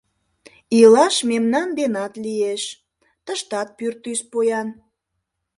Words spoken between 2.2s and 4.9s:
лиеш: тыштат пӱртӱс поян.